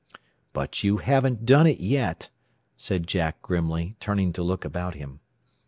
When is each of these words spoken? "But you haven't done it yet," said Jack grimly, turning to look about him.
"But 0.51 0.83
you 0.83 0.97
haven't 0.97 1.45
done 1.45 1.67
it 1.67 1.79
yet," 1.79 2.31
said 2.75 3.05
Jack 3.05 3.39
grimly, 3.43 3.97
turning 3.99 4.33
to 4.33 4.41
look 4.41 4.65
about 4.65 4.95
him. 4.95 5.19